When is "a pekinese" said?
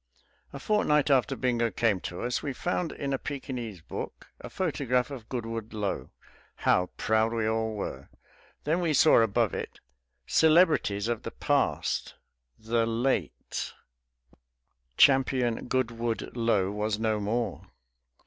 3.13-3.81